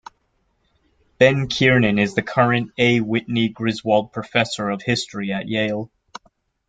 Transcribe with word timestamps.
Ben 1.19 1.47
Kiernan 1.47 1.99
is 1.99 2.15
the 2.15 2.23
current 2.23 2.71
A. 2.79 3.01
Whitney 3.01 3.49
Griswold 3.49 4.11
Professor 4.11 4.71
of 4.71 4.81
History 4.81 5.31
at 5.31 5.47
Yale. 5.47 5.91